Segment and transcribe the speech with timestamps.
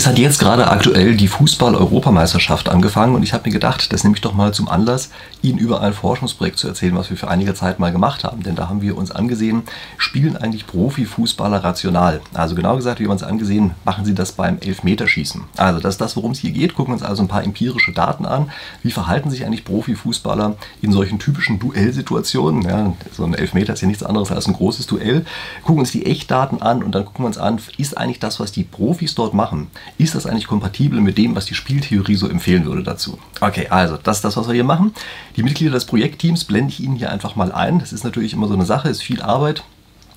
[0.00, 4.16] Es hat jetzt gerade aktuell die Fußball-Europameisterschaft angefangen und ich habe mir gedacht, das nehme
[4.16, 5.10] ich doch mal zum Anlass,
[5.42, 8.42] Ihnen über ein Forschungsprojekt zu erzählen, was wir für einige Zeit mal gemacht haben.
[8.42, 9.62] Denn da haben wir uns angesehen,
[9.98, 12.22] spielen eigentlich Profifußballer rational?
[12.32, 15.42] Also genau gesagt, wir haben uns angesehen, machen sie das beim Elfmeterschießen.
[15.58, 16.74] Also das ist das, worum es hier geht.
[16.74, 18.50] Gucken wir uns also ein paar empirische Daten an.
[18.82, 22.62] Wie verhalten sich eigentlich Profifußballer in solchen typischen Duellsituationen?
[22.62, 25.26] Ja, so ein Elfmeter ist ja nichts anderes als ein großes Duell.
[25.62, 28.50] Gucken uns die Echtdaten an und dann gucken wir uns an, ist eigentlich das, was
[28.50, 29.66] die Profis dort machen,
[29.98, 33.18] ist das eigentlich kompatibel mit dem, was die Spieltheorie so empfehlen würde dazu?
[33.40, 34.92] Okay, also das ist das, was wir hier machen.
[35.36, 37.78] Die Mitglieder des Projektteams blende ich Ihnen hier einfach mal ein.
[37.78, 39.62] Das ist natürlich immer so eine Sache, ist viel Arbeit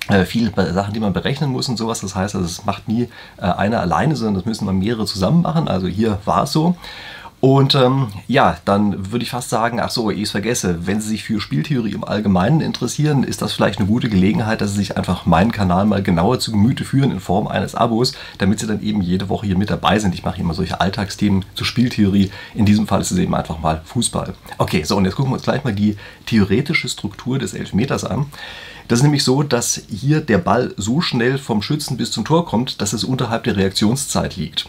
[0.08, 2.00] äh, viele Sachen, die man berechnen muss und sowas.
[2.00, 5.42] Das heißt, also, es macht nie äh, einer alleine, sondern das müssen wir mehrere zusammen
[5.42, 5.68] machen.
[5.68, 6.76] Also hier war es so.
[7.40, 11.10] Und ähm, ja, dann würde ich fast sagen, ach so, ich es vergesse, wenn Sie
[11.10, 14.96] sich für Spieltheorie im Allgemeinen interessieren, ist das vielleicht eine gute Gelegenheit, dass Sie sich
[14.96, 18.82] einfach meinen Kanal mal genauer zu Gemüte führen in Form eines Abos, damit Sie dann
[18.82, 20.14] eben jede Woche hier mit dabei sind.
[20.14, 22.30] Ich mache immer solche Alltagsthemen zur Spieltheorie.
[22.54, 24.32] In diesem Fall ist es eben einfach mal Fußball.
[24.56, 28.24] Okay, so und jetzt gucken wir uns gleich mal die theoretische Struktur des Elfmeters an.
[28.88, 32.46] Das ist nämlich so, dass hier der Ball so schnell vom Schützen bis zum Tor
[32.46, 34.66] kommt, dass es unterhalb der Reaktionszeit liegt.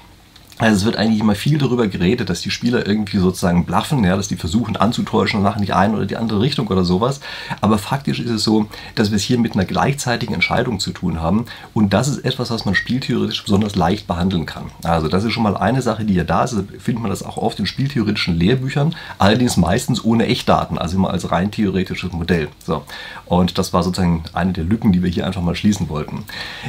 [0.57, 4.15] Also es wird eigentlich immer viel darüber geredet, dass die Spieler irgendwie sozusagen bluffen, ja,
[4.15, 7.19] dass die versuchen anzutäuschen und machen die eine oder die andere Richtung oder sowas.
[7.59, 11.21] Aber faktisch ist es so, dass wir es hier mit einer gleichzeitigen Entscheidung zu tun
[11.21, 11.45] haben.
[11.73, 14.71] Und das ist etwas, was man spieltheoretisch besonders leicht behandeln kann.
[14.83, 16.53] Also das ist schon mal eine Sache, die ja da ist.
[16.53, 21.09] Also findet man das auch oft in spieltheoretischen Lehrbüchern, allerdings meistens ohne Echtdaten, also immer
[21.09, 22.47] als rein theoretisches Modell.
[22.65, 22.83] So.
[23.25, 26.23] Und das war sozusagen eine der Lücken, die wir hier einfach mal schließen wollten.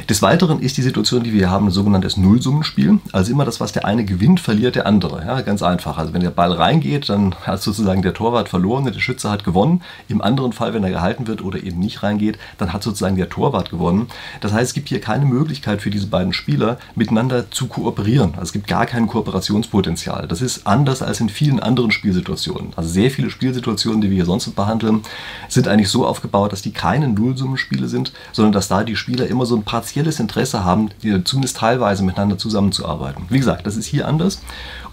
[0.09, 2.99] Des Weiteren ist die Situation, die wir hier haben, ein sogenanntes Nullsummenspiel.
[3.13, 5.23] Also immer das, was der eine gewinnt, verliert der andere.
[5.23, 5.99] Ja, ganz einfach.
[5.99, 9.83] Also wenn der Ball reingeht, dann hat sozusagen der Torwart verloren, der Schütze hat gewonnen.
[10.09, 13.29] Im anderen Fall, wenn er gehalten wird oder eben nicht reingeht, dann hat sozusagen der
[13.29, 14.07] Torwart gewonnen.
[14.41, 18.31] Das heißt, es gibt hier keine Möglichkeit für diese beiden Spieler miteinander zu kooperieren.
[18.31, 20.27] Also es gibt gar kein Kooperationspotenzial.
[20.27, 22.71] Das ist anders als in vielen anderen Spielsituationen.
[22.75, 25.03] Also sehr viele Spielsituationen, die wir hier sonst behandeln,
[25.49, 29.45] sind eigentlich so aufgebaut, dass die keine Nullsummenspiele sind, sondern dass da die Spieler immer
[29.45, 30.89] so ein partielles Interesse haben,
[31.25, 33.25] zumindest teilweise miteinander zusammenzuarbeiten.
[33.29, 34.41] Wie gesagt, das ist hier anders.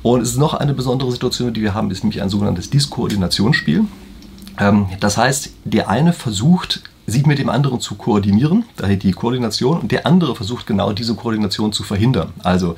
[0.03, 3.85] Und es ist noch eine besondere Situation, die wir haben, ist nämlich ein sogenanntes Diskoordinationsspiel.
[4.59, 9.81] Ähm, das heißt, der eine versucht sich mit dem anderen zu koordinieren, daher die Koordination,
[9.81, 12.33] und der andere versucht genau diese Koordination zu verhindern.
[12.43, 12.77] Also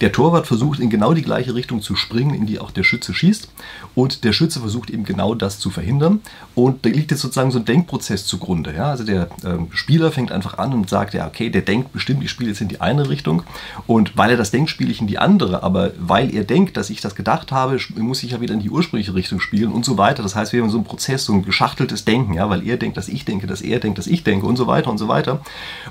[0.00, 3.14] der Torwart versucht in genau die gleiche Richtung zu springen, in die auch der Schütze
[3.14, 3.48] schießt,
[3.94, 6.20] und der Schütze versucht eben genau das zu verhindern.
[6.54, 8.74] Und da liegt jetzt sozusagen so ein Denkprozess zugrunde.
[8.74, 8.90] Ja?
[8.90, 12.30] Also der ähm, Spieler fängt einfach an und sagt, ja, okay, der denkt bestimmt, ich
[12.30, 13.42] spiele jetzt in die eine Richtung,
[13.86, 16.90] und weil er das denkt, spiele ich in die andere, aber weil er denkt, dass
[16.90, 19.98] ich das gedacht habe, muss ich ja wieder in die ursprüngliche Richtung spielen und so
[19.98, 20.22] weiter.
[20.22, 22.96] Das heißt, wir haben so einen Prozess, so ein geschachteltes Denken, ja, weil er denkt,
[22.96, 25.08] dass ich denke, dass er er denkt, dass ich denke und so weiter und so
[25.08, 25.40] weiter.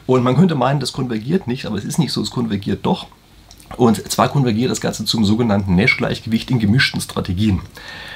[0.06, 3.08] Und man könnte meinen, das konvergiert nicht, aber es ist nicht so, es konvergiert doch.
[3.76, 7.62] Und zwar konvergiert das Ganze zum sogenannten Nash-Gleichgewicht in gemischten Strategien.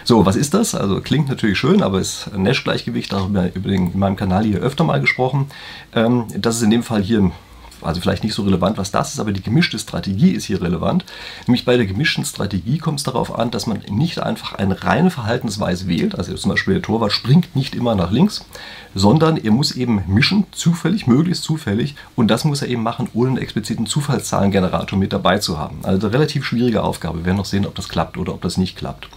[0.05, 0.75] So, was ist das?
[0.75, 4.85] Also klingt natürlich schön, aber ist Nash-Gleichgewicht, darüber über den, in meinem Kanal hier öfter
[4.85, 5.47] mal gesprochen.
[5.93, 7.31] Ähm, das ist in dem Fall hier
[7.81, 11.05] also vielleicht nicht so relevant, was das ist, aber die gemischte Strategie ist hier relevant.
[11.47, 15.11] Nämlich bei der gemischten Strategie kommt es darauf an, dass man nicht einfach eine reine
[15.11, 18.45] Verhaltensweise wählt, also zum Beispiel der Torwart springt nicht immer nach links,
[18.93, 23.29] sondern er muss eben mischen, zufällig, möglichst zufällig, und das muss er eben machen, ohne
[23.29, 25.79] einen expliziten Zufallszahlengenerator mit dabei zu haben.
[25.83, 27.19] Also eine relativ schwierige Aufgabe.
[27.19, 29.07] Wir werden noch sehen, ob das klappt oder ob das nicht klappt.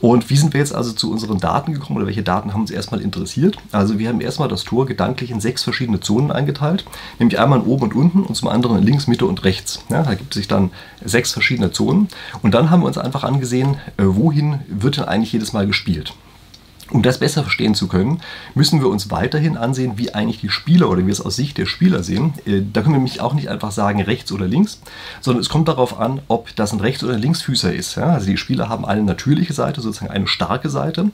[0.00, 2.70] Und wie sind wir jetzt also zu unseren Daten gekommen oder welche Daten haben uns
[2.70, 3.58] erstmal interessiert?
[3.70, 6.86] Also wir haben erstmal das Tor gedanklich in sechs verschiedene Zonen eingeteilt,
[7.18, 9.84] nämlich einmal in oben und unten und zum anderen in links, Mitte und rechts.
[9.90, 10.70] Ja, da gibt es sich dann
[11.04, 12.08] sechs verschiedene Zonen.
[12.42, 16.14] Und dann haben wir uns einfach angesehen, äh, wohin wird denn eigentlich jedes Mal gespielt.
[16.90, 18.20] Um das besser verstehen zu können,
[18.54, 21.66] müssen wir uns weiterhin ansehen, wie eigentlich die Spieler oder wir es aus Sicht der
[21.66, 22.34] Spieler sehen.
[22.46, 24.80] Äh, da können wir nämlich auch nicht einfach sagen rechts oder links,
[25.20, 27.96] sondern es kommt darauf an, ob das ein Rechts- oder Linksfüßer ist.
[27.98, 31.10] Also die Spieler haben eine natürliche Seite, sozusagen eine starke Seite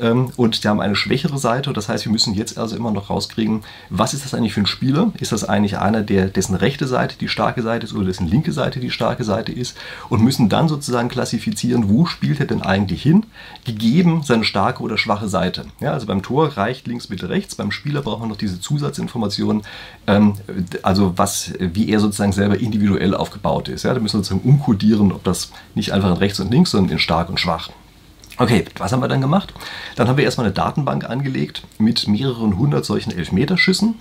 [0.00, 1.72] ähm, und die haben eine schwächere Seite.
[1.72, 4.66] Das heißt, wir müssen jetzt also immer noch rauskriegen, was ist das eigentlich für ein
[4.66, 5.12] Spieler?
[5.18, 8.52] Ist das eigentlich einer, der, dessen rechte Seite die starke Seite ist oder dessen linke
[8.52, 9.76] Seite die starke Seite ist?
[10.08, 13.26] Und müssen dann sozusagen klassifizieren, wo spielt er denn eigentlich hin,
[13.64, 15.64] gegeben seine starke oder schwache schwache Seite.
[15.80, 17.54] Ja, also beim Tor reicht links, Mitte, rechts.
[17.54, 19.62] Beim Spieler braucht man noch diese Zusatzinformationen,
[20.06, 20.34] ähm,
[20.82, 23.82] also was, wie er sozusagen selber individuell aufgebaut ist.
[23.84, 26.92] Ja, da müssen wir sozusagen umkodieren, ob das nicht einfach in rechts und links, sondern
[26.92, 27.70] in stark und schwach.
[28.36, 29.52] Okay, was haben wir dann gemacht?
[29.96, 33.96] Dann haben wir erstmal eine Datenbank angelegt mit mehreren hundert solchen Elfmeterschüssen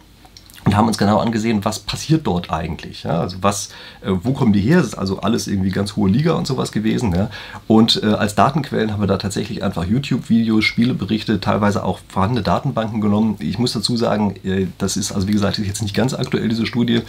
[0.66, 3.04] und haben uns genau angesehen, was passiert dort eigentlich.
[3.04, 3.22] Ja?
[3.22, 3.70] Also was,
[4.02, 4.78] äh, wo kommen die her?
[4.78, 7.16] Das ist also alles irgendwie ganz hohe Liga und sowas gewesen.
[7.16, 7.30] Ja?
[7.68, 13.00] Und äh, als Datenquellen haben wir da tatsächlich einfach YouTube-Videos, Spieleberichte, teilweise auch vorhandene Datenbanken
[13.00, 13.38] genommen.
[13.40, 16.66] Ich muss dazu sagen, äh, das ist also wie gesagt jetzt nicht ganz aktuell diese
[16.66, 17.02] Studie.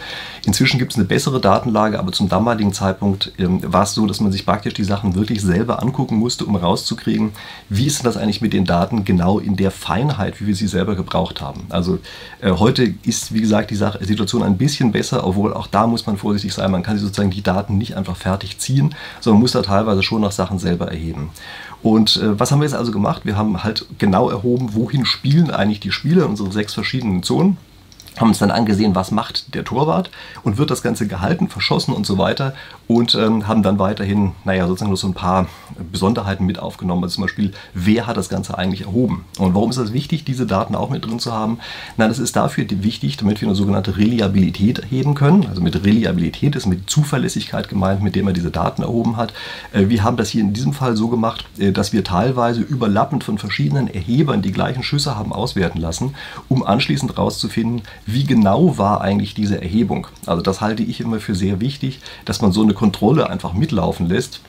[0.45, 4.21] Inzwischen gibt es eine bessere Datenlage, aber zum damaligen Zeitpunkt ähm, war es so, dass
[4.21, 7.31] man sich praktisch die Sachen wirklich selber angucken musste, um rauszukriegen,
[7.67, 10.95] wie ist das eigentlich mit den Daten genau in der Feinheit, wie wir sie selber
[10.95, 11.65] gebraucht haben.
[11.69, 11.99] Also
[12.41, 16.05] äh, heute ist wie gesagt gesagt, die Situation ein bisschen besser, obwohl auch da muss
[16.05, 16.71] man vorsichtig sein.
[16.71, 20.21] Man kann sich sozusagen die Daten nicht einfach fertig ziehen, sondern muss da teilweise schon
[20.21, 21.29] noch Sachen selber erheben.
[21.81, 23.21] Und äh, was haben wir jetzt also gemacht?
[23.25, 27.57] Wir haben halt genau erhoben, wohin spielen eigentlich die Spieler in unsere sechs verschiedenen Zonen
[28.17, 30.09] haben uns dann angesehen, was macht der Torwart
[30.43, 32.53] und wird das Ganze gehalten, verschossen und so weiter
[32.87, 35.47] und ähm, haben dann weiterhin, naja, sozusagen nur so ein paar
[35.91, 37.03] Besonderheiten mit aufgenommen.
[37.03, 39.25] Also zum Beispiel, wer hat das Ganze eigentlich erhoben?
[39.37, 41.59] Und warum ist es wichtig, diese Daten auch mit drin zu haben?
[41.97, 45.45] Na, das ist dafür wichtig, damit wir eine sogenannte Reliabilität erheben können.
[45.47, 49.33] Also mit Reliabilität ist mit Zuverlässigkeit gemeint, mit dem man diese Daten erhoben hat.
[49.71, 53.23] Äh, wir haben das hier in diesem Fall so gemacht, äh, dass wir teilweise überlappend
[53.23, 56.15] von verschiedenen Erhebern die gleichen Schüsse haben auswerten lassen,
[56.47, 57.83] um anschließend herauszufinden,
[58.13, 60.07] wie genau war eigentlich diese Erhebung.
[60.25, 64.07] Also das halte ich immer für sehr wichtig, dass man so eine Kontrolle einfach mitlaufen
[64.07, 64.41] lässt,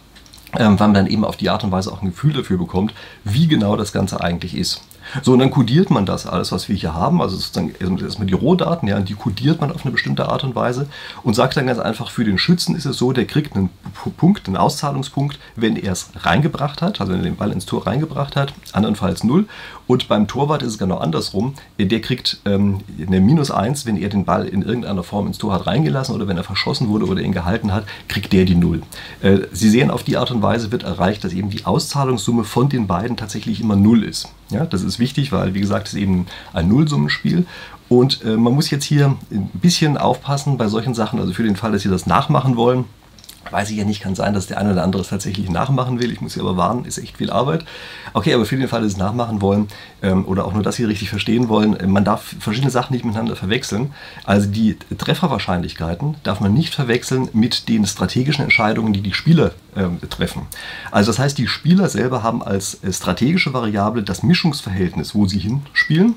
[0.59, 2.95] ähm, weil man dann eben auf die Art und Weise auch ein Gefühl dafür bekommt,
[3.25, 4.83] wie genau das Ganze eigentlich ist.
[5.23, 8.35] So, und dann kodiert man das alles, was wir hier haben, also sozusagen erstmal die
[8.35, 10.87] Rohdaten, ja, die kodiert man auf eine bestimmte Art und Weise
[11.23, 13.71] und sagt dann ganz einfach, für den Schützen ist es so, der kriegt einen
[14.17, 17.87] Punkt, einen Auszahlungspunkt, wenn er es reingebracht hat, also wenn er den Ball ins Tor
[17.87, 19.47] reingebracht hat, andernfalls null.
[19.87, 24.09] Und beim Torwart ist es genau andersrum, der kriegt ähm, eine Minus 1, wenn er
[24.09, 27.21] den Ball in irgendeiner Form ins Tor hat reingelassen oder wenn er verschossen wurde oder
[27.23, 28.83] ihn gehalten hat, kriegt der die Null.
[29.21, 32.69] Äh, Sie sehen, auf die Art und Weise wird erreicht, dass eben die Auszahlungssumme von
[32.69, 34.29] den beiden tatsächlich immer Null ist.
[34.51, 37.47] Ja, das ist wichtig, weil, wie gesagt, es ist eben ein Nullsummenspiel.
[37.89, 41.57] Und äh, man muss jetzt hier ein bisschen aufpassen bei solchen Sachen, also für den
[41.57, 42.85] Fall, dass Sie das nachmachen wollen.
[43.51, 46.13] Weiß ich ja nicht, kann sein, dass der eine oder andere es tatsächlich nachmachen will.
[46.13, 47.65] Ich muss Sie aber warnen, ist echt viel Arbeit.
[48.13, 49.69] Okay, aber für den Fall, dass Sie es nachmachen wollen
[50.03, 53.05] ähm, oder auch nur das hier richtig verstehen wollen, äh, man darf verschiedene Sachen nicht
[53.05, 53.93] miteinander verwechseln.
[54.25, 59.99] Also die Trefferwahrscheinlichkeiten darf man nicht verwechseln mit den strategischen Entscheidungen, die die Spieler ähm,
[60.11, 60.43] treffen.
[60.91, 65.39] Also das heißt, die Spieler selber haben als äh, strategische Variable das Mischungsverhältnis, wo sie
[65.39, 66.15] hinspielen.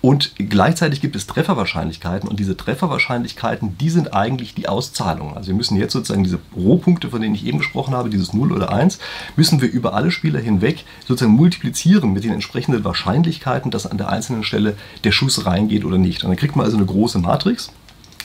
[0.00, 5.36] Und gleichzeitig gibt es Trefferwahrscheinlichkeiten und diese Trefferwahrscheinlichkeiten, die sind eigentlich die Auszahlungen.
[5.36, 8.52] Also wir müssen jetzt sozusagen diese Rohpunkte, von denen ich eben gesprochen habe, dieses 0
[8.52, 8.98] oder 1,
[9.36, 14.08] müssen wir über alle Spieler hinweg sozusagen multiplizieren mit den entsprechenden Wahrscheinlichkeiten, dass an der
[14.08, 16.22] einzelnen Stelle der Schuss reingeht oder nicht.
[16.22, 17.72] Und dann kriegt man also eine große Matrix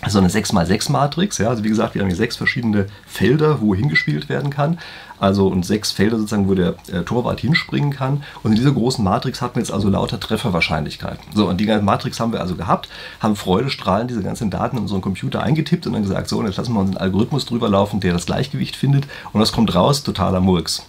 [0.08, 1.38] so eine 6x6-Matrix.
[1.38, 1.50] Ja?
[1.50, 4.80] Also wie gesagt, wir haben hier sechs verschiedene Felder, wo hingespielt werden kann.
[5.20, 8.24] Also und sechs Felder sozusagen, wo der äh, Torwart hinspringen kann.
[8.44, 11.24] Und in dieser großen Matrix hatten wir jetzt also lauter Trefferwahrscheinlichkeiten.
[11.34, 12.90] So, und die ganze Matrix haben wir also gehabt,
[13.22, 16.58] haben freudestrahlend diese ganzen Daten in unseren Computer eingetippt und dann gesagt, so, und jetzt
[16.58, 19.06] lassen wir uns einen Algorithmus drüber laufen, der das Gleichgewicht findet.
[19.32, 20.86] Und das kommt raus, totaler Murks.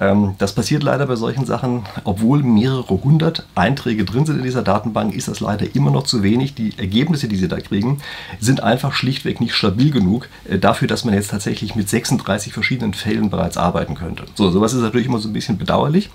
[0.00, 4.62] Ähm, das passiert leider bei solchen Sachen, obwohl mehrere hundert Einträge drin sind in dieser
[4.62, 6.54] Datenbank, ist das leider immer noch zu wenig.
[6.54, 7.98] Die Ergebnisse, die Sie da kriegen,
[8.40, 12.94] sind einfach schlichtweg nicht stabil genug äh, dafür, dass man jetzt tatsächlich mit 36 verschiedenen
[12.94, 14.24] Fällen bereits arbeiten könnte.
[14.34, 16.10] So, sowas ist natürlich immer so ein bisschen bedauerlich.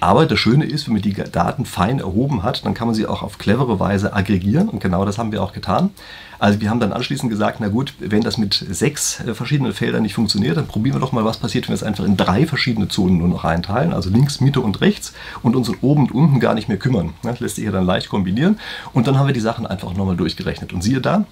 [0.00, 3.06] Aber das Schöne ist, wenn man die Daten fein erhoben hat, dann kann man sie
[3.06, 5.90] auch auf clevere Weise aggregieren und genau das haben wir auch getan.
[6.38, 10.02] Also wir haben dann anschließend gesagt, na gut, wenn das mit sechs äh, verschiedenen Feldern
[10.02, 12.46] nicht funktioniert, dann probieren wir doch mal, was passiert, wenn wir es einfach in drei
[12.46, 15.12] verschiedene Zonen nur noch einteilen, also links, Mitte und rechts
[15.42, 17.14] und uns oben und unten gar nicht mehr kümmern.
[17.22, 18.58] Das lässt sich ja dann leicht kombinieren
[18.92, 20.72] und dann haben wir die Sachen einfach nochmal durchgerechnet.
[20.72, 21.24] Und siehe da,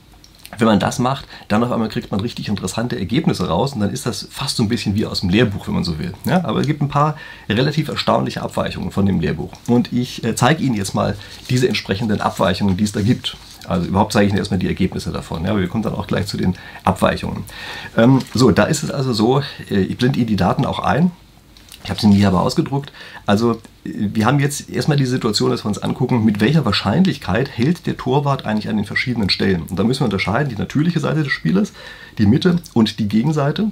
[0.58, 3.90] wenn man das macht, dann auf einmal kriegt man richtig interessante Ergebnisse raus und dann
[3.90, 6.12] ist das fast so ein bisschen wie aus dem Lehrbuch, wenn man so will.
[6.24, 7.16] Ja, aber es gibt ein paar
[7.48, 9.52] relativ erstaunliche Abweichungen von dem Lehrbuch.
[9.66, 11.16] Und ich äh, zeige Ihnen jetzt mal
[11.50, 13.36] diese entsprechenden Abweichungen, die es da gibt.
[13.68, 15.44] Also überhaupt zeige ich Ihnen erstmal die Ergebnisse davon.
[15.44, 16.54] Ja, aber wir kommen dann auch gleich zu den
[16.84, 17.44] Abweichungen.
[17.96, 19.40] Ähm, so, da ist es also so,
[19.70, 21.10] äh, ich blende Ihnen die Daten auch ein.
[21.84, 22.92] Ich habe sie nie aber ausgedruckt.
[23.26, 27.86] Also wir haben jetzt erstmal die Situation, dass wir uns angucken, mit welcher Wahrscheinlichkeit hält
[27.86, 29.64] der Torwart eigentlich an den verschiedenen Stellen.
[29.68, 31.74] Und da müssen wir unterscheiden, die natürliche Seite des Spielers,
[32.16, 33.70] die Mitte und die Gegenseite.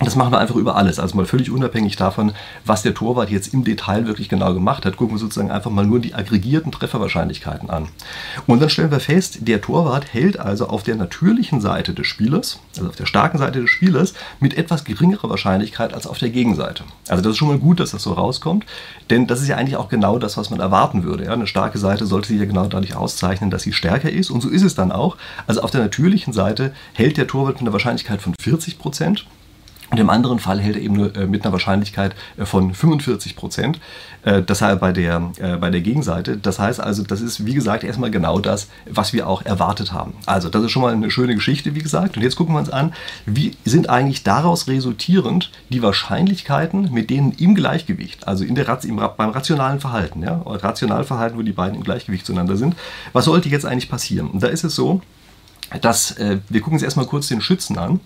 [0.00, 2.32] Das machen wir einfach über alles, also mal völlig unabhängig davon,
[2.66, 4.98] was der Torwart jetzt im Detail wirklich genau gemacht hat.
[4.98, 7.88] Gucken wir sozusagen einfach mal nur die aggregierten Trefferwahrscheinlichkeiten an.
[8.46, 12.58] Und dann stellen wir fest, der Torwart hält also auf der natürlichen Seite des Spielers,
[12.76, 16.84] also auf der starken Seite des Spielers, mit etwas geringerer Wahrscheinlichkeit als auf der Gegenseite.
[17.08, 18.66] Also das ist schon mal gut, dass das so rauskommt,
[19.08, 21.24] denn das ist ja eigentlich auch genau das, was man erwarten würde.
[21.24, 21.32] Ja?
[21.32, 24.50] Eine starke Seite sollte sich ja genau dadurch auszeichnen, dass sie stärker ist und so
[24.50, 25.16] ist es dann auch.
[25.46, 29.26] Also auf der natürlichen Seite hält der Torwart mit einer Wahrscheinlichkeit von 40 Prozent
[29.90, 33.36] Und im anderen Fall hält er eben nur äh, mit einer Wahrscheinlichkeit äh, von 45
[33.36, 33.78] Prozent.
[34.24, 35.20] Äh, das heißt bei der,
[35.60, 36.36] bei der Gegenseite.
[36.36, 40.14] Das heißt also, das ist wie gesagt erstmal genau das, was wir auch erwartet haben.
[40.26, 42.16] Also das ist schon mal eine schöne Geschichte, wie gesagt.
[42.16, 42.92] Und jetzt gucken wir uns an,
[43.26, 48.96] wie sind eigentlich daraus resultierend die Wahrscheinlichkeiten, mit denen im Gleichgewicht, also in der, im,
[48.96, 52.74] beim rationalen Verhalten, ja, Rationalverhalten, wo die beiden im Gleichgewicht zueinander sind,
[53.12, 54.30] was sollte jetzt eigentlich passieren?
[54.30, 55.00] Und da ist es so,
[55.80, 58.00] dass äh, wir gucken uns erstmal kurz den Schützen an.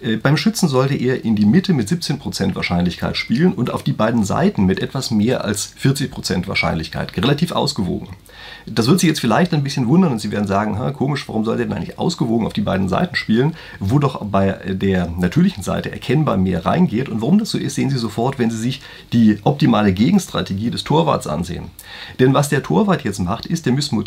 [0.00, 3.92] Äh, beim Schützen sollte er in die Mitte mit 17% Wahrscheinlichkeit spielen und auf die
[3.92, 7.16] beiden Seiten mit etwas mehr als 40% Wahrscheinlichkeit.
[7.16, 8.08] Relativ ausgewogen.
[8.66, 11.56] Das wird Sie jetzt vielleicht ein bisschen wundern und Sie werden sagen, komisch, warum soll
[11.56, 15.90] der denn eigentlich ausgewogen auf die beiden Seiten spielen, wo doch bei der natürlichen Seite
[15.90, 17.08] erkennbar mehr reingeht.
[17.08, 20.84] Und warum das so ist, sehen Sie sofort, wenn Sie sich die optimale Gegenstrategie des
[20.84, 21.70] Torwarts ansehen.
[22.20, 24.04] Denn was der Torwart jetzt macht, ist, der müsste,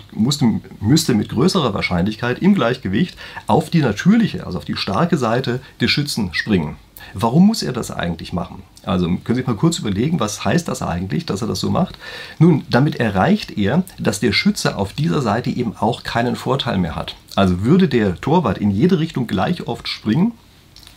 [0.80, 3.18] müsste mit größerer Wahrscheinlichkeit im Gleichgewicht
[3.48, 6.78] auf die natürliche, also auf die starke Seite des Schützen springen.
[7.14, 8.64] Warum muss er das eigentlich machen?
[8.84, 11.70] Also können Sie sich mal kurz überlegen, was heißt das eigentlich, dass er das so
[11.70, 11.98] macht?
[12.40, 16.96] Nun, damit erreicht er, dass der Schütze auf dieser Seite eben auch keinen Vorteil mehr
[16.96, 17.16] hat.
[17.36, 20.32] Also würde der Torwart in jede Richtung gleich oft springen,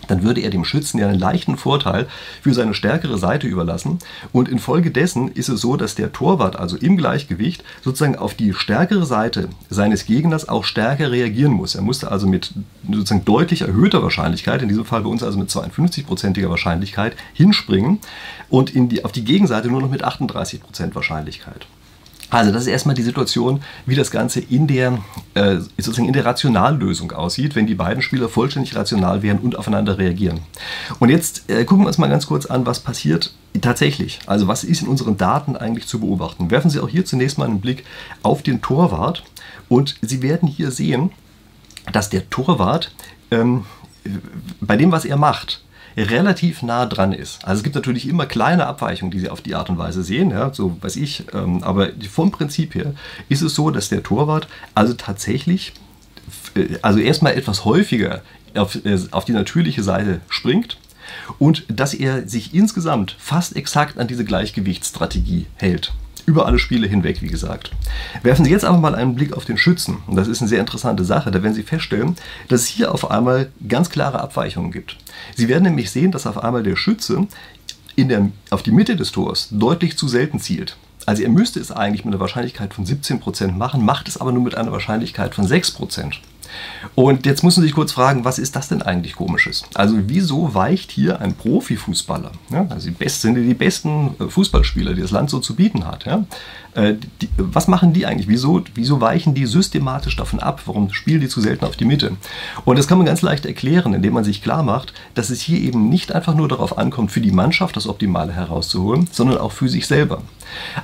[0.06, 2.06] dann würde er dem Schützen ja einen leichten Vorteil
[2.42, 3.98] für seine stärkere Seite überlassen.
[4.32, 9.06] Und infolgedessen ist es so, dass der Torwart also im Gleichgewicht sozusagen auf die stärkere
[9.06, 11.74] Seite seines Gegners auch stärker reagieren muss.
[11.74, 12.52] Er musste also mit
[12.90, 17.98] sozusagen deutlich erhöhter Wahrscheinlichkeit, in diesem Fall bei uns also mit 52-prozentiger Wahrscheinlichkeit, hinspringen
[18.48, 21.66] und die, auf die Gegenseite nur noch mit 38 Prozent Wahrscheinlichkeit.
[22.30, 24.98] Also das ist erstmal die Situation, wie das Ganze in der,
[25.34, 29.96] äh, sozusagen in der Rationallösung aussieht, wenn die beiden Spieler vollständig rational wären und aufeinander
[29.96, 30.40] reagieren.
[30.98, 34.20] Und jetzt äh, gucken wir uns mal ganz kurz an, was passiert tatsächlich.
[34.26, 36.50] Also was ist in unseren Daten eigentlich zu beobachten.
[36.50, 37.84] Werfen Sie auch hier zunächst mal einen Blick
[38.22, 39.24] auf den Torwart
[39.68, 41.10] und Sie werden hier sehen,
[41.92, 42.92] dass der Torwart
[43.30, 43.64] ähm,
[44.60, 45.62] bei dem, was er macht,
[45.98, 47.44] relativ nah dran ist.
[47.44, 50.30] Also es gibt natürlich immer kleine Abweichungen, die Sie auf die Art und Weise sehen,
[50.30, 52.94] ja, so weiß ich, ähm, aber vom Prinzip her
[53.28, 55.72] ist es so, dass der Torwart also tatsächlich,
[56.54, 58.22] äh, also erstmal etwas häufiger
[58.54, 60.78] auf, äh, auf die natürliche Seite springt
[61.38, 65.92] und dass er sich insgesamt fast exakt an diese Gleichgewichtsstrategie hält
[66.28, 67.72] über alle Spiele hinweg, wie gesagt.
[68.22, 69.96] Werfen Sie jetzt aber mal einen Blick auf den Schützen.
[70.06, 71.30] Und das ist eine sehr interessante Sache.
[71.30, 72.16] Da werden Sie feststellen,
[72.48, 74.98] dass es hier auf einmal ganz klare Abweichungen gibt.
[75.34, 77.26] Sie werden nämlich sehen, dass auf einmal der Schütze
[77.96, 80.76] der, auf die Mitte des Tors deutlich zu selten zielt.
[81.06, 84.42] Also er müsste es eigentlich mit einer Wahrscheinlichkeit von 17% machen, macht es aber nur
[84.42, 86.12] mit einer Wahrscheinlichkeit von 6%.
[86.94, 89.64] Und jetzt muss man sich kurz fragen, was ist das denn eigentlich komisches?
[89.74, 94.94] Also wieso weicht hier ein Profifußballer, ja, also die besten, sind die besten äh, Fußballspieler,
[94.94, 96.24] die das Land so zu bieten hat, ja,
[96.74, 98.28] äh, die, was machen die eigentlich?
[98.28, 100.62] Wieso, wieso weichen die systematisch davon ab?
[100.66, 102.12] Warum spielen die zu selten auf die Mitte?
[102.64, 105.60] Und das kann man ganz leicht erklären, indem man sich klar macht, dass es hier
[105.60, 109.68] eben nicht einfach nur darauf ankommt, für die Mannschaft das Optimale herauszuholen, sondern auch für
[109.68, 110.22] sich selber.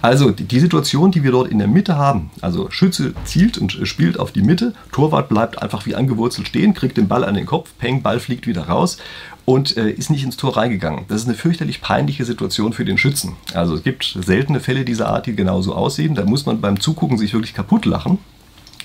[0.03, 4.19] Also die Situation, die wir dort in der Mitte haben, also Schütze zielt und spielt
[4.19, 7.71] auf die Mitte, Torwart bleibt einfach wie angewurzelt stehen, kriegt den Ball an den Kopf,
[7.79, 8.99] Peng, Ball fliegt wieder raus
[9.45, 11.05] und äh, ist nicht ins Tor reingegangen.
[11.09, 13.37] Das ist eine fürchterlich peinliche Situation für den Schützen.
[13.53, 16.15] Also es gibt seltene Fälle dieser Art, die genauso aussehen.
[16.15, 18.19] Da muss man beim Zugucken sich wirklich kaputt lachen.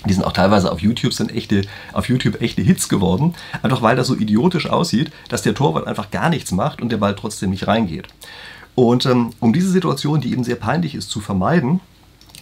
[0.06, 1.62] Die sind auch teilweise auf YouTube, sind echte,
[1.92, 6.10] auf YouTube echte Hits geworden, einfach weil das so idiotisch aussieht, dass der Torwart einfach
[6.10, 8.08] gar nichts macht und der Ball trotzdem nicht reingeht.
[8.74, 11.80] Und ähm, um diese Situation, die eben sehr peinlich ist, zu vermeiden,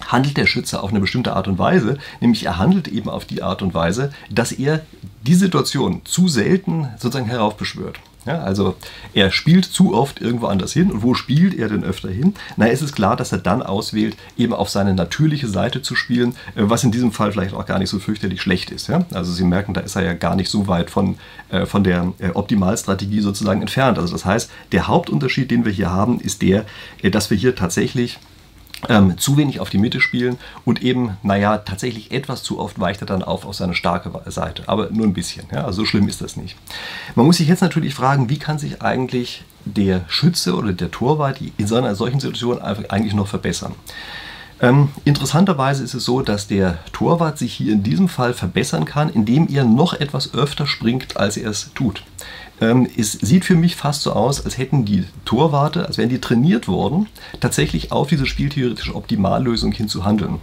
[0.06, 3.42] handelt der Schütze auf eine bestimmte Art und Weise, nämlich er handelt eben auf die
[3.42, 4.80] Art und Weise, dass er
[5.26, 7.98] die Situation zu selten sozusagen heraufbeschwört.
[8.28, 8.76] Ja, also
[9.14, 10.90] er spielt zu oft irgendwo anders hin.
[10.90, 12.34] Und wo spielt er denn öfter hin?
[12.58, 16.34] Na, es ist klar, dass er dann auswählt, eben auf seine natürliche Seite zu spielen,
[16.54, 18.88] äh, was in diesem Fall vielleicht auch gar nicht so fürchterlich schlecht ist.
[18.88, 19.06] Ja?
[19.14, 21.16] Also Sie merken, da ist er ja gar nicht so weit von,
[21.48, 23.98] äh, von der äh, Optimalstrategie sozusagen entfernt.
[23.98, 26.66] Also das heißt, der Hauptunterschied, den wir hier haben, ist der,
[27.10, 28.18] dass wir hier tatsächlich
[28.88, 33.00] ähm, zu wenig auf die Mitte spielen und eben, naja, tatsächlich etwas zu oft weicht
[33.00, 34.62] er dann auf auf seine starke Seite.
[34.66, 35.46] Aber nur ein bisschen.
[35.52, 35.64] Ja?
[35.64, 36.56] Also so schlimm ist das nicht.
[37.14, 41.38] Man muss sich jetzt natürlich fragen, wie kann sich eigentlich der Schütze oder der Torwart
[41.56, 43.74] in so einer solchen Situation eigentlich noch verbessern?
[44.60, 49.08] Ähm, interessanterweise ist es so, dass der Torwart sich hier in diesem Fall verbessern kann,
[49.08, 52.02] indem er noch etwas öfter springt, als er es tut.
[52.60, 56.20] Ähm, es sieht für mich fast so aus, als hätten die Torwarte, als wären die
[56.20, 57.06] trainiert worden,
[57.40, 60.40] tatsächlich auf diese spieltheoretische Optimallösung hin zu handeln.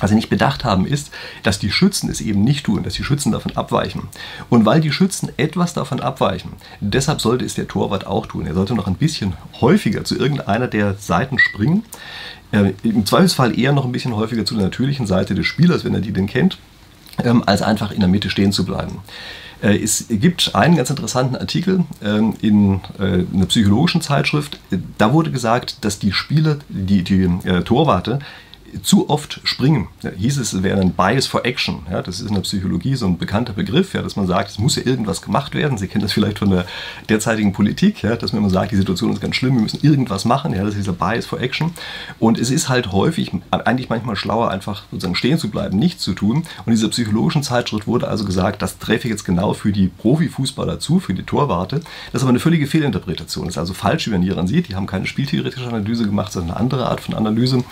[0.00, 1.10] Was sie nicht bedacht haben, ist,
[1.42, 4.02] dass die Schützen es eben nicht tun, dass die Schützen davon abweichen.
[4.48, 8.46] Und weil die Schützen etwas davon abweichen, deshalb sollte es der Torwart auch tun.
[8.46, 11.84] Er sollte noch ein bisschen häufiger zu irgendeiner der Seiten springen.
[12.52, 15.94] Äh, Im Zweifelsfall eher noch ein bisschen häufiger zu der natürlichen Seite des Spielers, wenn
[15.94, 16.58] er die denn kennt,
[17.24, 19.00] ähm, als einfach in der Mitte stehen zu bleiben.
[19.62, 24.60] Äh, es gibt einen ganz interessanten Artikel ähm, in äh, einer psychologischen Zeitschrift.
[24.98, 28.20] Da wurde gesagt, dass die Spieler, die, die äh, Torwarte,
[28.82, 29.88] zu oft springen.
[30.02, 31.80] Da hieß es, es wäre ein Bias for Action.
[31.90, 34.58] Ja, das ist in der Psychologie so ein bekannter Begriff, ja, dass man sagt, es
[34.58, 35.78] muss ja irgendwas gemacht werden.
[35.78, 36.66] Sie kennen das vielleicht von der
[37.08, 40.24] derzeitigen Politik, ja, dass man immer sagt, die Situation ist ganz schlimm, wir müssen irgendwas
[40.24, 40.52] machen.
[40.52, 41.72] Ja, das ist dieser Bias for Action.
[42.18, 46.12] Und es ist halt häufig, eigentlich manchmal schlauer, einfach sozusagen stehen zu bleiben, nichts zu
[46.12, 46.38] tun.
[46.38, 50.78] Und in dieser psychologischen Zeitschrift wurde also gesagt, das treffe jetzt genau für die Profifußballer
[50.80, 51.80] zu, für die Torwarte.
[52.12, 53.46] Das ist aber eine völlige Fehlinterpretation.
[53.46, 54.68] Das ist also falsch, wie man hieran sieht.
[54.68, 57.64] Die haben keine spieltheoretische Analyse gemacht, sondern eine andere Art von Analyse.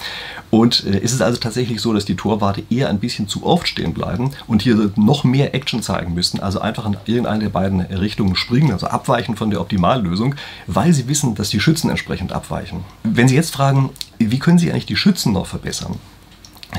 [0.50, 3.94] Und ist es also tatsächlich so, dass die Torwarte eher ein bisschen zu oft stehen
[3.94, 8.36] bleiben und hier noch mehr Action zeigen müssten, also einfach in irgendeine der beiden Richtungen
[8.36, 10.34] springen, also abweichen von der Optimallösung,
[10.66, 12.84] weil sie wissen, dass die Schützen entsprechend abweichen.
[13.02, 15.96] Wenn Sie jetzt fragen, wie können Sie eigentlich die Schützen noch verbessern?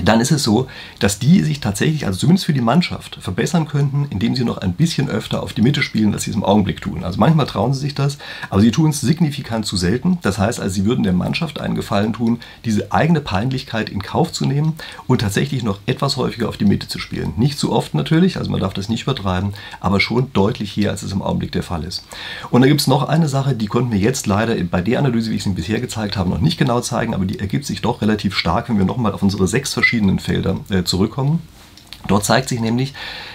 [0.03, 0.67] Dann ist es so,
[0.99, 4.73] dass die sich tatsächlich, also zumindest für die Mannschaft, verbessern könnten, indem sie noch ein
[4.73, 7.03] bisschen öfter auf die Mitte spielen, als sie es im Augenblick tun.
[7.03, 8.17] Also manchmal trauen sie sich das,
[8.49, 10.19] aber sie tun es signifikant zu selten.
[10.21, 14.31] Das heißt also, sie würden der Mannschaft einen Gefallen tun, diese eigene Peinlichkeit in Kauf
[14.31, 14.73] zu nehmen
[15.07, 17.33] und tatsächlich noch etwas häufiger auf die Mitte zu spielen.
[17.37, 21.03] Nicht zu oft natürlich, also man darf das nicht übertreiben, aber schon deutlich hier, als
[21.03, 22.03] es im Augenblick der Fall ist.
[22.49, 25.31] Und da gibt es noch eine Sache, die konnten wir jetzt leider bei der Analyse,
[25.31, 28.01] wie ich sie bisher gezeigt habe, noch nicht genau zeigen, aber die ergibt sich doch
[28.01, 29.86] relativ stark, wenn wir nochmal auf unsere sechs verschiedenen
[30.19, 31.41] Felder äh, zurückkommen.
[32.07, 32.93] Dort zeigt sich nämlich,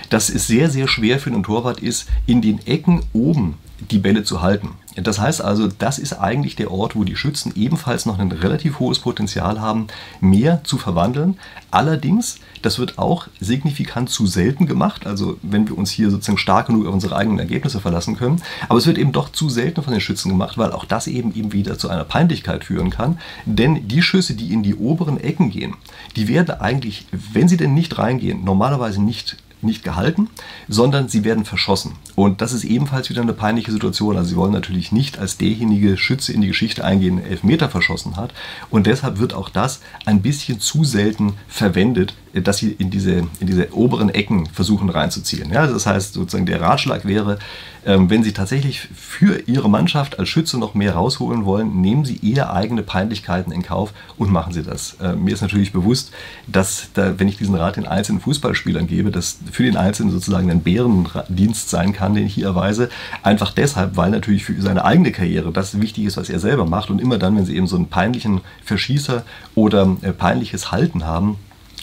[0.09, 3.59] dass es sehr, sehr schwer für einen Torwart ist, in den Ecken oben
[3.91, 4.71] die Bälle zu halten.
[4.97, 8.79] Das heißt also, das ist eigentlich der Ort, wo die Schützen ebenfalls noch ein relativ
[8.79, 9.87] hohes Potenzial haben,
[10.21, 11.39] mehr zu verwandeln.
[11.71, 16.67] Allerdings, das wird auch signifikant zu selten gemacht, also wenn wir uns hier sozusagen stark
[16.67, 18.43] genug auf unsere eigenen Ergebnisse verlassen können.
[18.69, 21.35] Aber es wird eben doch zu selten von den Schützen gemacht, weil auch das eben
[21.35, 23.19] eben wieder zu einer Peinlichkeit führen kann.
[23.47, 25.75] Denn die Schüsse, die in die oberen Ecken gehen,
[26.17, 30.29] die werden eigentlich, wenn sie denn nicht reingehen, normalerweise nicht nicht gehalten,
[30.69, 31.93] sondern sie werden verschossen.
[32.15, 34.17] Und das ist ebenfalls wieder eine peinliche Situation.
[34.17, 38.17] Also sie wollen natürlich nicht als derjenige Schütze in die Geschichte eingehen, der Elfmeter verschossen
[38.17, 38.33] hat.
[38.71, 43.47] Und deshalb wird auch das ein bisschen zu selten verwendet, dass sie in diese, in
[43.47, 45.53] diese oberen Ecken versuchen reinzuziehen.
[45.53, 47.39] Ja, das heißt, sozusagen der Ratschlag wäre,
[47.85, 52.21] ähm, wenn Sie tatsächlich für Ihre Mannschaft als Schütze noch mehr rausholen wollen, nehmen Sie
[52.23, 54.95] eher eigene Peinlichkeiten in Kauf und machen Sie das.
[55.01, 56.13] Äh, mir ist natürlich bewusst,
[56.47, 60.51] dass, da, wenn ich diesen Rat den einzelnen Fußballspielern gebe, das für den Einzelnen sozusagen
[60.51, 62.89] ein Bärendienst sein kann, den ich hier erweise.
[63.23, 66.89] Einfach deshalb, weil natürlich für seine eigene Karriere das wichtig ist, was er selber macht.
[66.89, 69.25] Und immer dann, wenn Sie eben so einen peinlichen Verschießer
[69.57, 71.37] oder äh, peinliches Halten haben,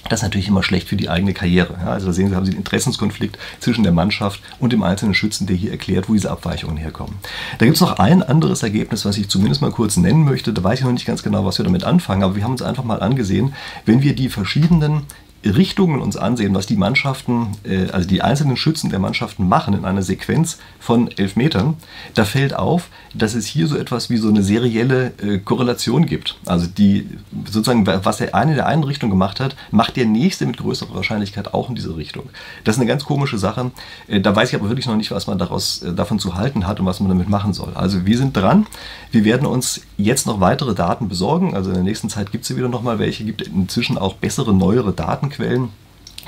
[0.08, 1.78] das ist natürlich immer schlecht für die eigene Karriere.
[1.82, 5.14] Ja, also da sehen Sie, haben Sie den Interessenskonflikt zwischen der Mannschaft und dem einzelnen
[5.14, 7.16] Schützen, der hier erklärt, wo diese Abweichungen herkommen.
[7.58, 10.54] Da gibt es noch ein anderes Ergebnis, was ich zumindest mal kurz nennen möchte.
[10.54, 12.62] Da weiß ich noch nicht ganz genau, was wir damit anfangen, aber wir haben uns
[12.62, 13.54] einfach mal angesehen,
[13.86, 15.02] wenn wir die verschiedenen
[15.46, 19.86] Richtungen uns ansehen, was die Mannschaften, äh, also die einzelnen Schützen der Mannschaften machen in
[19.86, 21.78] einer Sequenz von elf Metern,
[22.14, 26.38] da fällt auf, dass es hier so etwas wie so eine serielle äh, Korrelation gibt.
[26.46, 27.08] Also die
[27.46, 30.94] sozusagen, was der eine in der einen Richtung gemacht hat, macht der nächste mit größerer
[30.94, 32.30] Wahrscheinlichkeit auch in diese Richtung.
[32.66, 33.72] Das ist eine ganz komische Sache.
[34.08, 36.80] Äh, da weiß ich aber wirklich noch nicht, was man daraus davon zu halten hat
[36.80, 37.72] und was man damit machen soll.
[37.76, 38.68] Also wir sind dran.
[39.12, 41.56] Wir werden uns jetzt noch weitere Daten besorgen.
[41.56, 43.24] Also in der nächsten Zeit gibt es wieder noch mal welche.
[43.24, 45.70] Gibt inzwischen auch bessere, neuere Daten Datenquellen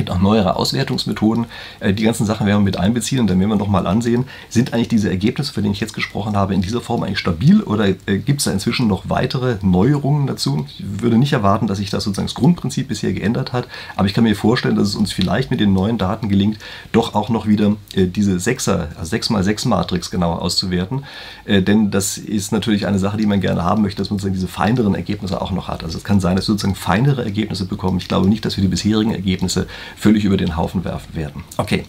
[0.02, 1.46] gibt auch neuere Auswertungsmethoden.
[1.80, 4.74] Äh, die ganzen Sachen werden wir mit einbeziehen und dann werden wir nochmal ansehen, sind
[4.74, 7.88] eigentlich diese Ergebnisse, von denen ich jetzt gesprochen habe, in dieser Form eigentlich stabil oder
[7.88, 10.66] äh, gibt es da inzwischen noch weitere Neuerungen dazu?
[10.68, 14.16] Ich würde nicht erwarten, dass sich das sozusagen das Grundprinzip bisher geändert hat, aber ich
[14.16, 16.58] kann mir vorstellen, dass es uns vielleicht mit den neuen Daten gelingt,
[16.92, 21.04] doch auch noch wieder äh, diese 6er, also 6x6 Matrix genauer auszuwerten.
[21.46, 24.48] Denn das ist natürlich eine Sache, die man gerne haben möchte, dass man sozusagen diese
[24.48, 25.84] feineren Ergebnisse auch noch hat.
[25.84, 27.98] Also es kann sein, dass wir sozusagen feinere Ergebnisse bekommen.
[27.98, 31.44] Ich glaube nicht, dass wir die bisherigen Ergebnisse völlig über den Haufen werfen werden.
[31.58, 31.84] Okay,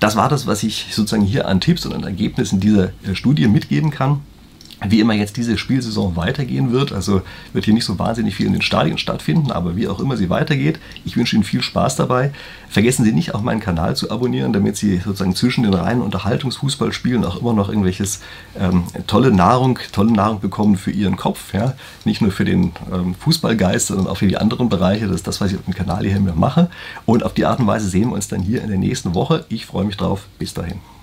[0.00, 3.46] das war das, was ich sozusagen hier an Tipps und an Ergebnissen dieser äh, Studie
[3.46, 4.20] mitgeben kann
[4.88, 6.92] wie immer jetzt diese Spielsaison weitergehen wird.
[6.92, 10.16] Also wird hier nicht so wahnsinnig viel in den Stadien stattfinden, aber wie auch immer
[10.16, 12.32] sie weitergeht, ich wünsche Ihnen viel Spaß dabei.
[12.68, 17.24] Vergessen Sie nicht, auch meinen Kanal zu abonnieren, damit Sie sozusagen zwischen den reinen Unterhaltungsfußballspielen
[17.24, 18.20] auch immer noch irgendwelches
[18.58, 21.52] ähm, tolle Nahrung, tolle Nahrung bekommen für Ihren Kopf.
[21.52, 21.74] Ja?
[22.04, 25.06] Nicht nur für den ähm, Fußballgeist, sondern auch für die anderen Bereiche.
[25.06, 26.70] Das ist das, was ich auf dem Kanal hier mache.
[27.04, 29.44] Und auf die Art und Weise sehen wir uns dann hier in der nächsten Woche.
[29.48, 30.26] Ich freue mich drauf.
[30.38, 30.92] Bis dahin.